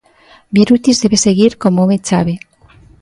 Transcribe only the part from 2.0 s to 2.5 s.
chave.